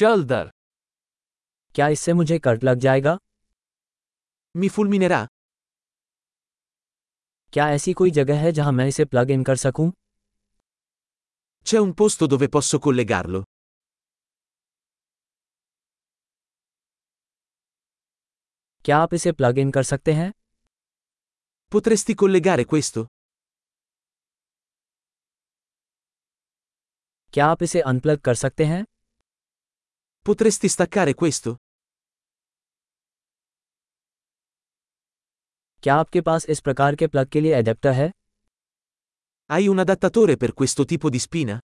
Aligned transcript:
चल 0.00 0.24
दर 0.24 0.50
क्या 1.74 1.88
इससे 1.88 2.12
मुझे 2.12 2.38
कट 2.38 2.64
लग 2.64 2.78
जाएगा 2.78 3.18
Mi 4.54 4.68
fulminerà? 4.76 5.26
क्या 7.52 7.68
ऐसी 7.70 7.92
कोई 7.92 8.10
जगह 8.10 8.40
है 8.40 8.52
जहाँ 8.52 8.72
मैं 8.72 8.86
इसे 8.88 9.04
प्लग 9.04 9.30
इन 9.30 9.44
कर 9.44 9.56
सकूँ 9.56 9.90
C'è 11.66 11.78
un 11.86 11.92
posto 12.00 12.28
dove 12.32 12.48
posso 12.56 12.78
collegarlo? 12.86 13.42
क्या 18.84 18.98
आप 18.98 19.14
इसे 19.14 19.32
प्लग 19.32 19.58
इन 19.58 19.70
कर 19.70 19.82
सकते 19.82 20.12
हैं 20.12 20.30
Potresti 21.72 22.14
collegare 22.22 22.64
questo? 22.74 23.06
क्या 27.32 27.46
आप 27.46 27.62
इसे 27.62 27.80
अनप्लग 27.80 28.20
कर 28.20 28.34
सकते 28.34 28.64
हैं 28.64 28.84
Potresti 30.28 30.68
staccare 30.68 31.14
questo? 31.14 31.56
क्या 35.82 35.94
आपके 35.94 36.20
पास 36.20 36.46
इस 36.48 36.60
प्रकार 36.60 36.96
के 36.96 37.06
प्लग 37.06 37.28
के 37.28 37.40
लिए 37.40 37.54
एडेप्टर 37.56 37.92
है 37.92 38.10
Hai 39.50 39.60
un 39.68 39.82
adattatore 39.84 40.36
per 40.42 40.50
questo 40.52 40.84
tipo 40.90 41.10
di 41.14 41.20
spina? 41.26 41.58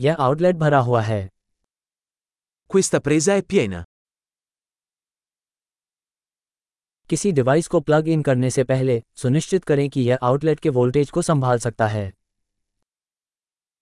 यह 0.00 0.16
आउटलेट 0.20 0.56
भरा 0.56 0.78
हुआ 0.78 1.02
है 1.02 1.28
Questa 2.70 3.00
presa 3.08 3.36
è 3.40 3.44
piena. 3.52 3.82
किसी 7.10 7.32
डिवाइस 7.32 7.68
को 7.68 7.80
प्लग 7.80 8.08
इन 8.08 8.22
करने 8.22 8.50
से 8.50 8.64
पहले 8.64 9.02
सुनिश्चित 9.16 9.64
करें 9.64 9.88
कि 9.90 10.00
यह 10.00 10.18
आउटलेट 10.22 10.60
के 10.60 10.68
वोल्टेज 10.68 11.10
को 11.10 11.22
संभाल 11.22 11.58
सकता 11.58 11.86
है 11.86 12.21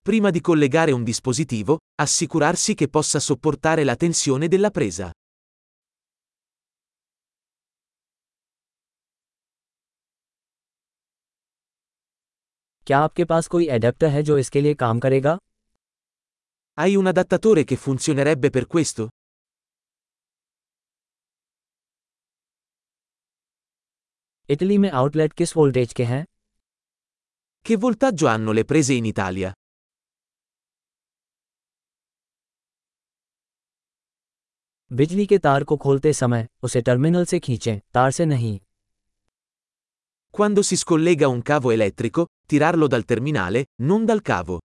Prima 0.01 0.29
di 0.29 0.39
collegare 0.39 0.91
un 0.91 1.03
dispositivo, 1.03 1.79
assicurarsi 1.95 2.75
che 2.75 2.87
possa 2.89 3.19
sopportare 3.19 3.83
la 3.83 3.95
tensione 3.95 4.47
della 4.47 4.69
presa. 4.69 5.11
क्या 12.85 12.99
आपके 12.99 13.23
पास 13.25 13.47
कोई 13.47 13.67
एडेप्टर 13.75 14.07
है 14.07 14.21
जो 14.23 14.37
इसके 14.37 14.61
लिए 14.61 14.73
काम 14.85 14.99
करेगा 14.99 15.37
Hai 16.79 16.95
un 17.01 17.07
adattatore 17.11 17.63
che 17.63 17.75
funzionerebbe 17.87 18.49
per 18.57 18.65
questo? 18.75 19.07
Italy 24.49 24.77
में 24.77 24.89
आउटलेट 24.91 25.33
किस 25.33 25.55
वोल्टेज 25.57 25.93
के 25.93 26.03
हैं 26.13 26.23
Che 27.65 27.77
voltaggio 27.77 28.27
hanno 28.27 28.51
le 28.51 28.63
prese 28.63 28.93
in 28.93 29.05
Italia? 29.05 29.53
बिजली 34.92 35.26
के 35.26 35.38
तार 35.38 35.64
को 35.64 35.76
खोलते 35.76 36.12
समय 36.12 36.48
उसे 36.62 36.80
टर्मिनल 36.80 37.24
से 37.24 37.38
खींचें 37.38 37.78
तार 37.94 38.10
से 38.10 38.24
नहीं 38.24 38.58
Quando 40.34 40.62
si 40.62 40.76
scollega 40.76 41.28
un 41.28 41.40
cavo 41.42 41.70
elettrico, 41.72 42.24
tirarlo 42.50 42.88
dal 42.88 43.04
terminale, 43.04 43.62
non 43.82 44.04
dal 44.10 44.20
cavo. 44.30 44.58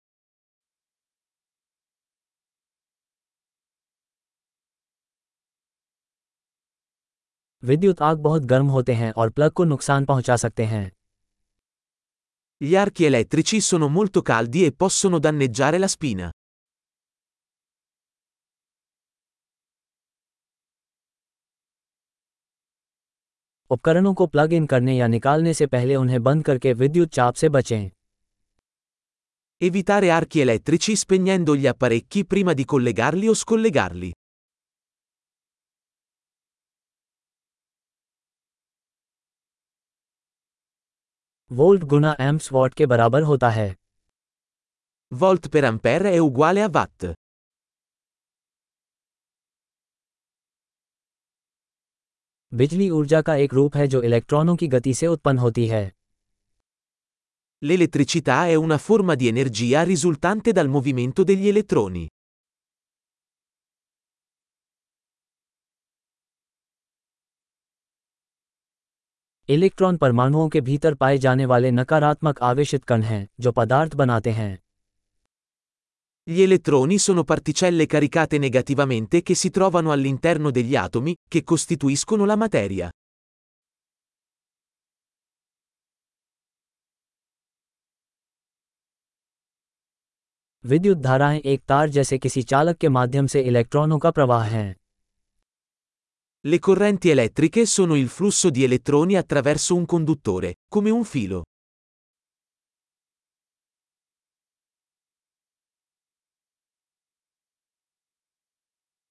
विद्युत 7.64 8.02
आग 8.02 8.18
बहुत 8.18 8.42
गर्म 8.42 8.66
होते 8.66 8.94
हैं 8.94 9.12
और 9.12 9.30
प्लग 9.30 9.52
को 9.52 9.64
नुकसान 9.64 10.04
पहुँचा 10.04 10.36
सकते 10.36 10.64
हैं 10.64 10.90
Gli 12.60 12.74
archi 12.76 13.04
elettrici 13.04 13.60
sono 13.60 13.88
molto 13.88 14.22
caldi 14.22 14.64
e 14.64 14.72
possono 14.72 15.18
danneggiare 15.18 15.78
la 15.78 15.88
spina. 15.88 16.30
उपकरणों 23.72 24.14
को 24.14 24.26
प्लग 24.26 24.52
इन 24.52 24.66
करने 24.66 24.96
या 24.96 25.06
निकालने 25.06 25.54
से 25.54 25.66
पहले 25.66 25.94
उन्हें 25.96 26.22
बंद 26.22 26.44
करके 26.44 26.72
विद्युत 26.72 27.08
चाप 27.08 27.34
से 27.34 27.48
बचें 27.48 27.90
Evitare 29.60 30.08
archi 30.10 30.40
elettrici 30.40 30.94
spegnendo 30.96 31.54
gli 31.54 31.66
apparecchi 31.66 32.24
prima 32.26 32.52
di 32.52 32.64
collegarli 32.64 33.28
o 33.28 33.34
scollegarli. 33.34 34.10
Volt 41.50 41.84
गुना 41.84 42.16
एम्प्स 42.20 42.52
वॉट 42.52 42.74
के 42.74 42.86
बराबर 42.86 43.22
होता 43.22 43.50
है 43.50 43.74
Volt 45.12 45.48
per 45.48 45.64
ampere 45.70 46.12
è 46.12 46.18
uguale 46.18 46.62
a 46.62 46.70
watt. 46.74 47.12
बिजली 52.54 52.88
ऊर्जा 52.90 53.20
का 53.22 53.34
एक 53.36 53.54
रूप 53.54 53.76
है 53.76 53.86
जो 53.88 54.02
इलेक्ट्रॉनों 54.02 54.56
की 54.56 54.66
गति 54.68 54.94
से 54.94 55.06
उत्पन्न 55.06 55.38
होती 55.38 55.66
है 55.66 55.90
L'elettricità 57.62 58.36
è 58.46 58.54
una 58.54 58.76
forma 58.78 59.14
di 59.14 59.28
energia 59.28 59.82
risultante 59.82 60.52
dal 60.52 60.68
movimento 60.68 61.24
degli 61.24 61.48
elettroni. 61.48 62.06
Electron 69.48 69.96
परमाणुओं 69.96 70.48
के 70.48 70.60
भीतर 70.60 70.94
पाए 70.94 71.18
जाने 71.18 71.44
वाले 71.44 71.70
नकारात्मक 71.70 72.42
आवेशित 72.42 72.84
कण 72.84 73.02
हैं 73.02 73.26
जो 73.40 73.52
पदार्थ 73.52 73.94
बनाते 73.94 74.30
हैं 74.30 74.58
Gli 76.23 76.41
elettroni 76.41 76.97
sono 76.97 77.23
particelle 77.23 77.85
caricate 77.85 78.37
negativamente 78.37 79.21
che 79.21 79.33
si 79.33 79.49
trovano 79.49 79.91
all'interno 79.91 80.51
degli 80.51 80.75
atomi, 80.75 81.15
che 81.27 81.43
costituiscono 81.43 82.25
la 82.25 82.35
materia. 82.35 82.89
विद्युत 90.65 90.97
धाराएं 90.97 91.39
एक 91.39 91.61
तार 91.67 91.89
जैसे 91.89 92.17
किसी 92.17 92.41
चालक 92.43 92.77
के 92.77 92.89
माध्यम 92.89 93.27
से 93.27 93.41
इलेक्ट्रॉनों 93.41 93.99
का 93.99 94.11
प्रवाह 94.11 94.43
हैं 94.43 94.75
Le 96.45 96.59
correnti 96.59 97.09
elettriche 97.09 97.65
sono 97.65 97.95
il 97.95 98.09
flusso 98.09 98.49
di 98.49 98.63
elettroni 98.63 99.15
attraverso 99.15 99.75
un 99.75 99.85
conduttore, 99.85 100.55
come 100.67 100.89
un 100.89 101.03
filo. 101.03 101.43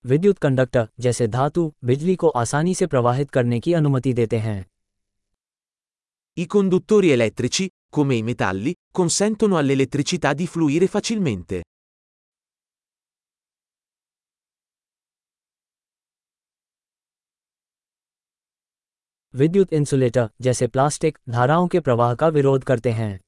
विद्युत 0.05 0.37
कंडक्टर 0.37 0.87
जैसे 0.99 1.27
धातु 1.27 1.73
बिजली 1.83 2.15
को 2.15 2.29
आसानी 2.29 2.75
से 2.75 2.87
प्रवाहित 2.87 3.31
करने 3.31 3.59
की 3.59 3.73
अनुमति 3.73 4.13
देते 4.13 4.37
हैं 4.39 4.65
I 6.37 6.45
conduttori 6.45 7.09
elettrici, 7.11 7.67
come 7.97 8.15
i 8.15 8.23
metalli, 8.23 8.73
consentono 8.99 9.57
all'elettricità 9.57 10.33
di 10.33 10.47
fluire 10.47 10.87
facilmente. 10.87 11.61
विद्युत 19.35 19.73
इंसुलेटर 19.73 20.29
जैसे 20.41 20.67
प्लास्टिक 20.67 21.17
धाराओं 21.29 21.67
के 21.67 21.79
प्रवाह 21.79 22.15
का 22.15 22.27
विरोध 22.27 22.63
करते 22.63 22.91
हैं 22.91 23.19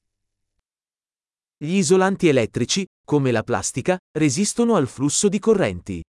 Gli 1.63 1.77
isolanti 1.83 2.27
elettrici, 2.27 2.85
come 3.11 3.31
la 3.31 3.43
plastica, 3.43 3.97
resistono 4.17 4.75
al 4.75 4.87
flusso 4.87 5.29
di 5.29 5.39
correnti. 5.39 6.03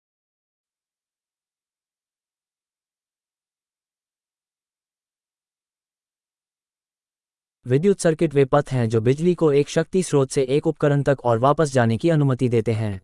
विद्युत 7.67 8.01
सर्किट 8.01 8.35
वे 8.35 8.45
पथ 8.45 8.71
हैं 8.73 8.89
जो 8.89 9.01
बिजली 9.01 9.35
को 9.35 9.53
एक 9.53 9.69
शक्ति 9.69 10.03
स्रोत 10.03 10.31
से 10.31 10.43
एक 10.57 10.67
उपकरण 10.67 11.03
तक 11.03 11.25
और 11.25 11.39
वापस 11.39 11.73
जाने 11.73 11.97
की 11.97 12.11
अनुमति 12.11 12.49
देते 12.49 12.73
हैं 12.73 13.01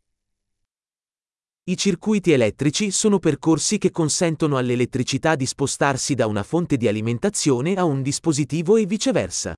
I 1.68 1.76
circuiti 1.76 2.32
elettrici 2.32 2.90
sono 2.90 3.18
percorsi 3.18 3.78
che 3.78 3.90
consentono 3.90 4.56
all'elettricità 4.56 5.34
di 5.36 5.46
spostarsi 5.46 6.14
da 6.14 6.26
una 6.26 6.42
fonte 6.42 6.76
di 6.76 6.88
alimentazione 6.88 7.74
a 7.74 7.84
un 7.84 8.02
dispositivo 8.02 8.76
e 8.76 8.86
viceversa. 8.86 9.54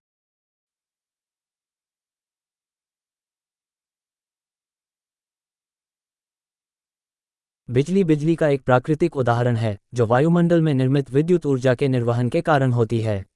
बिजली 7.69 8.05
बिजली 8.05 8.35
का 8.37 8.49
एक 8.49 8.63
प्राकृतिक 8.63 9.17
उदाहरण 9.17 9.57
है 9.57 9.79
जो 9.95 10.07
वायुमंडल 10.07 10.63
में 10.63 10.75
निर्मित 10.75 11.11
विद्युत 11.11 11.47
ऊर्जा 11.47 11.75
के 11.75 11.89
निर्वहन 11.89 12.29
के 12.29 12.41
कारण 12.41 12.73
होती 12.73 13.01
है 13.01 13.32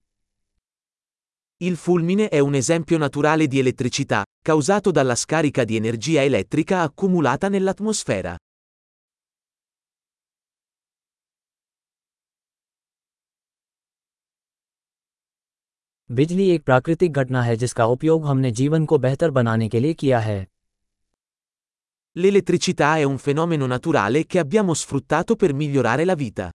Il 1.64 1.76
fulmine 1.76 2.28
è 2.30 2.40
un 2.40 2.56
esempio 2.56 2.98
naturale 2.98 3.48
di 3.48 3.60
elettricità, 3.60 4.24
causato 4.42 4.92
dalla 4.92 5.16
scarica 5.16 5.64
di 5.64 5.76
energia 5.76 6.24
elettrica 6.24 6.82
accumulata 6.82 7.50
nell'atmosfera. 7.50 8.36
बिजली 16.12 16.50
एक 16.50 16.64
प्राकृतिक 16.64 17.12
घटना 17.12 17.42
है 17.42 17.56
जिसका 17.56 17.86
उपयोग 17.86 18.26
हमने 18.26 18.52
जीवन 18.52 18.86
को 18.86 18.98
बेहतर 18.98 19.32
बनाने 19.32 19.70
के 19.70 19.80
लिए 19.80 19.94
किया 19.94 20.20
है 20.20 20.40
L'elettricità 22.18 22.98
è 22.98 23.04
un 23.04 23.18
fenomeno 23.18 23.66
naturale 23.66 24.26
che 24.26 24.40
abbiamo 24.40 24.74
sfruttato 24.74 25.36
per 25.36 25.54
migliorare 25.54 26.04
la 26.04 26.16
vita. 26.16 26.52